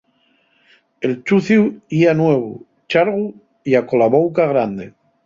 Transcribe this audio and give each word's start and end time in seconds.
El 1.05 1.13
ḷḷuciu 1.19 1.63
yía 1.97 2.13
nuevu, 2.19 2.53
ḷḷargu 2.89 3.25
ya 3.71 3.79
cola 3.89 4.07
bouca 4.13 4.43
grande. 4.51 4.87